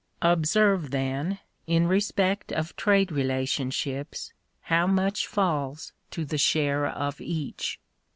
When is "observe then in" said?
0.23-1.85